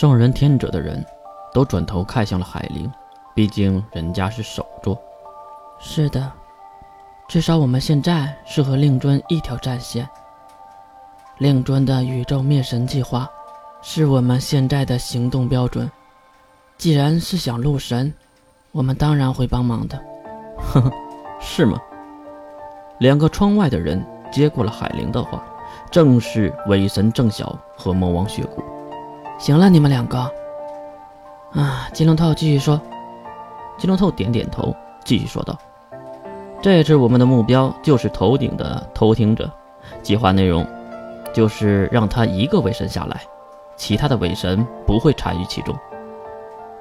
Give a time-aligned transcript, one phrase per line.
[0.00, 1.04] 圣人天者的人
[1.52, 2.90] 都转头看向了海灵，
[3.34, 4.98] 毕竟人家是首座。
[5.78, 6.32] 是的，
[7.28, 10.08] 至少我们现在是和令尊一条战线。
[11.36, 13.28] 令尊的宇宙灭神计划，
[13.82, 15.86] 是我们现在的行动标准。
[16.78, 18.10] 既然是想入神，
[18.72, 20.02] 我们当然会帮忙的。
[20.56, 20.90] 呵呵，
[21.38, 21.78] 是吗？
[23.00, 25.44] 两个窗外的人接过了海灵的话，
[25.90, 28.62] 正是伪神郑晓和魔王血骨。
[29.40, 30.18] 行了，你们两个。
[31.52, 32.78] 啊，金龙透继续说。
[33.78, 35.58] 金龙透点点头，继续说道
[36.60, 39.50] ：“这次我们的目标就是头顶的偷听者，
[40.02, 40.66] 计划内容。”
[41.32, 43.22] 就是让他一个伪神下来，
[43.76, 45.74] 其他的伪神不会参与其中。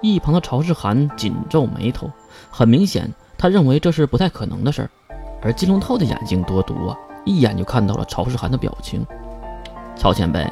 [0.00, 2.10] 一旁的曹世涵紧皱眉头，
[2.50, 4.90] 很明显，他认为这是不太可能的事儿。
[5.42, 9.06] 而金龙透的眼睛多毒啊，一眼就看到了曹世涵的表情。
[9.94, 10.44] 曹前辈，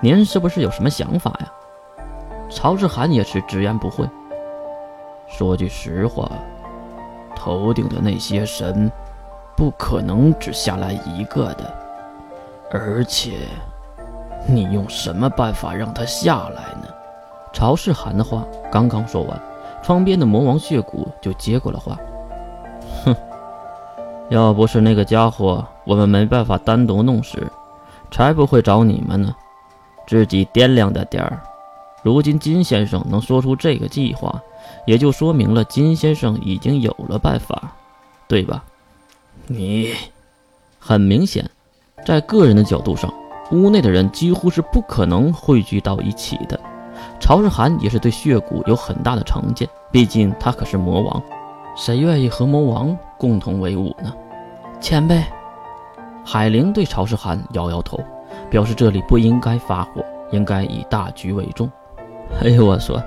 [0.00, 1.52] 您是不是有什么想法呀？
[2.50, 4.08] 曹世涵也是直言不讳。
[5.26, 6.30] 说句实话，
[7.34, 8.90] 头顶的那些神，
[9.56, 11.74] 不可能只下来一个的。
[12.70, 13.48] 而且，
[14.46, 16.88] 你用什么办法让他下来呢？
[17.52, 19.40] 曹世涵的话刚刚说完，
[19.82, 21.96] 窗边的魔王血骨就接过了话
[23.04, 23.16] ：“哼，
[24.28, 27.50] 要不是那个家伙，我们没办法单独弄死，
[28.10, 29.34] 才不会找你们呢。
[30.06, 31.42] 自己掂量着点儿。
[32.02, 34.40] 如今金先生能说出这个计划，
[34.86, 37.72] 也就说明了金先生已经有了办法，
[38.28, 38.64] 对吧？
[39.46, 39.92] 你，
[40.78, 41.48] 很明显。”
[42.06, 43.12] 在个人的角度上，
[43.50, 46.60] 屋内的人几乎是不可能汇聚到一起的。
[47.18, 51.20] 曹世涵也是对血骨有很大的成见，毕竟他可是魔王，
[51.74, 54.12] 谁愿意和魔王共同为伍呢？
[54.80, 55.20] 前辈，
[56.24, 57.98] 海灵对曹世涵摇摇头，
[58.50, 61.70] 表示这里不应该发火，应该以大局为重。
[62.42, 63.02] 哎呦，我说，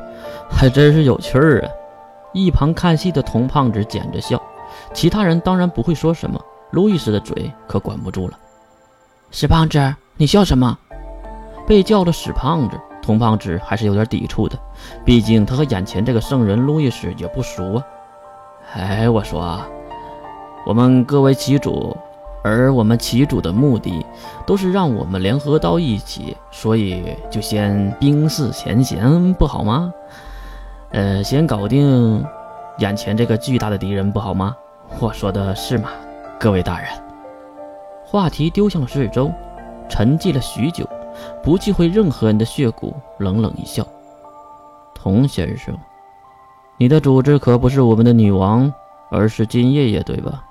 [0.50, 1.70] 还真是有趣儿啊！
[2.34, 4.42] 一旁看戏的童胖子捡着笑，
[4.94, 6.39] 其他人当然不会说什么，
[6.71, 8.38] 路易斯的嘴可管不住了。
[9.32, 10.77] 史胖子，你笑什么？
[11.67, 14.58] 被叫了史胖子，童胖子还是有点抵触的，
[15.05, 17.83] 毕竟他和眼前这个圣人路易斯也不熟啊。
[18.73, 19.60] 哎，我说，
[20.66, 21.95] 我们各为其主，
[22.42, 24.05] 而我们其主的目的
[24.45, 29.94] 都是让我们联合到一起，所以就先冰释前嫌，不好吗？
[30.92, 32.26] 呃，先搞定
[32.78, 34.55] 眼前这个巨大的敌人，不好吗？
[34.99, 35.89] 我说的是吗，
[36.39, 36.89] 各位大人？
[38.05, 39.32] 话题丢向了四周，
[39.88, 40.88] 沉寂了许久，
[41.44, 43.86] 不忌讳任何人的血骨，冷冷一笑
[44.95, 45.78] ：“童先生，
[46.78, 48.73] 你的主子可不是我们的女王，
[49.11, 50.44] 而是金爷爷，对吧？”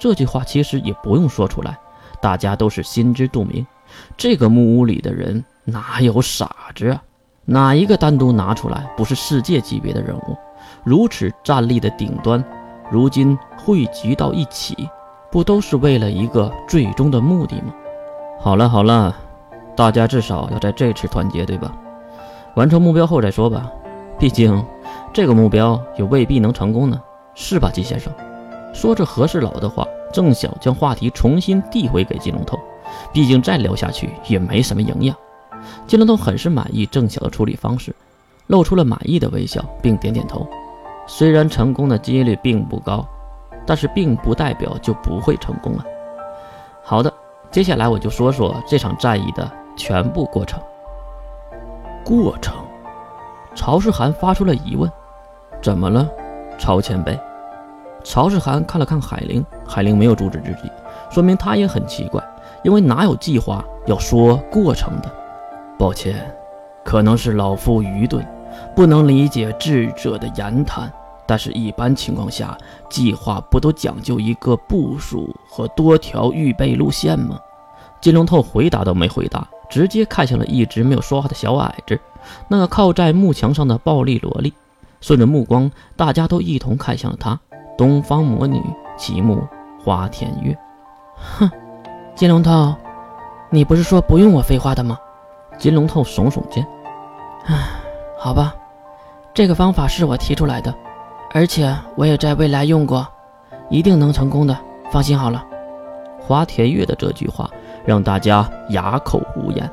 [0.00, 1.78] 这句话其实也不用说出来，
[2.22, 3.66] 大家都是心知肚明。
[4.16, 7.02] 这个木屋里的人哪有傻子啊？
[7.44, 10.38] 哪一个单独拿出来不是世界级别的人物？
[10.84, 12.42] 如此战力的顶端，
[12.90, 14.88] 如今汇集到一起。
[15.30, 17.74] 不都是为了一个最终的目的吗？
[18.40, 19.14] 好了好了，
[19.76, 21.72] 大家至少要在这次团结，对吧？
[22.56, 23.70] 完成目标后再说吧，
[24.18, 24.64] 毕竟
[25.12, 26.98] 这个目标也未必能成功呢，
[27.34, 28.10] 是吧，金先生？
[28.72, 32.58] 说着和事佬的话，正想将话题重新递回给金龙头，
[33.12, 35.16] 毕竟再聊下去也没什么营养。
[35.86, 37.94] 金龙头很是满意郑晓的处理方式，
[38.46, 40.46] 露出了满意的微笑，并点点头。
[41.06, 43.06] 虽然成功的几率并不高。
[43.66, 45.84] 但是并不代表就不会成功了。
[46.82, 47.12] 好的，
[47.52, 50.60] 接下来我就说说这场战役的全部过程。
[52.04, 52.56] 过程？
[53.54, 54.90] 曹世涵发出了疑问
[55.62, 56.08] ：“怎么了，
[56.58, 57.16] 曹前辈？”
[58.02, 60.70] 曹世涵看了看海灵，海灵没有阻止自己，
[61.10, 62.22] 说明他也很奇怪，
[62.62, 65.10] 因为哪有计划要说过程的？
[65.78, 66.34] 抱歉，
[66.84, 68.26] 可能是老夫愚钝，
[68.74, 70.92] 不能理解智者的言谈。
[71.26, 72.58] 但是，一般情况下，
[72.88, 77.38] 计划不都讲究一个部署和多条预备路线吗？
[78.00, 82.00] 金龙透回答都没回答，直接看向了一直没有说话的小矮子，
[82.48, 84.52] 那个靠在幕墙上的暴力萝莉。
[85.00, 87.38] 顺着目光，大家都一同看向了他。
[87.80, 88.62] 东方魔女，
[88.94, 89.42] 其目
[89.82, 90.54] 花田月。
[91.16, 91.50] 哼，
[92.14, 92.74] 金龙头，
[93.48, 94.98] 你不是说不用我废话的吗？
[95.56, 96.62] 金龙头耸耸肩。
[97.46, 97.56] 唉，
[98.18, 98.54] 好吧，
[99.32, 100.74] 这个方法是我提出来的。
[101.32, 103.08] 而且我也在未来用过，
[103.70, 104.54] 一定能成功的，
[104.90, 105.42] 放心好了。
[106.20, 107.48] 花田月的这句话
[107.86, 109.70] 让大家哑口无言。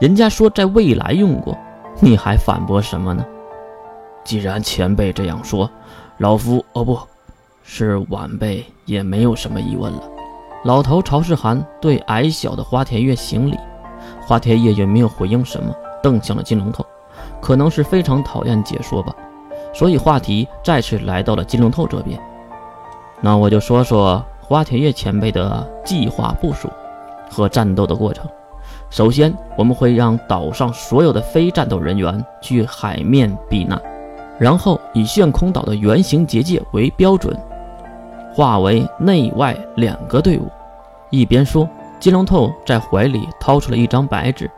[0.00, 1.56] 人家说在未来用过，
[2.00, 3.24] 你还反驳什么呢？
[4.24, 5.70] 既然前辈这样说，
[6.16, 6.98] 老夫哦不
[7.68, 10.00] 是晚辈也没有什么疑问了。
[10.64, 13.58] 老头曹世涵对矮小的花田月行礼，
[14.24, 16.86] 花田月也没有回应什么，瞪向了金龙头。
[17.42, 19.12] 可能是非常讨厌解说吧，
[19.74, 22.18] 所以话题再次来到了金龙头这边。
[23.20, 26.70] 那我就说说花田月前辈的计划部署
[27.28, 28.24] 和战斗的过程。
[28.90, 33.80] 首先，我们会让岛上所有的非战斗人员去海面避难，
[34.38, 37.36] 然后以炫空岛的圆形结界为标准，
[38.36, 40.46] 划为内外两个队伍。
[41.08, 41.66] 一边说，
[41.98, 44.50] 金龙透在怀里掏出了一张白纸，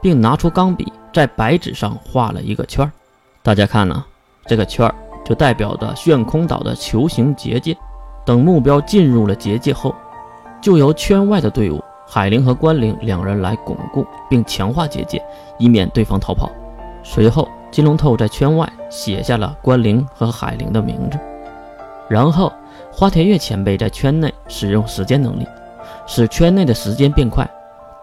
[0.00, 2.90] 并拿出钢笔，在白纸上画了一个圈。
[3.42, 4.02] 大家看呢，
[4.46, 4.90] 这个圈
[5.22, 7.76] 就代表着炫空岛的球形结界。
[8.24, 9.94] 等目标进入了结界后，
[10.62, 15.22] 就由圈外的队伍海灵和关灵两人来巩固并强化结界，
[15.58, 16.50] 以免对方逃跑。
[17.02, 21.18] 随后，金龙透在圈外写下了关灵和海灵的名字，
[22.08, 22.50] 然后
[22.98, 25.46] 花田月前辈在圈内使用时间能力。
[26.06, 27.46] 使圈内的时间变快，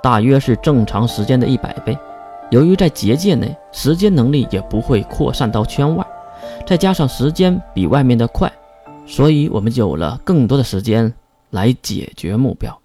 [0.04, 1.98] 大约是正常时间的一百倍。
[2.52, 6.06] 由于在结界内，时间能力也不会扩散到圈外，
[6.64, 8.54] 再加上时间比外面的快，
[9.08, 11.12] 所以我们就有了更多的时间
[11.50, 12.83] 来解决目标。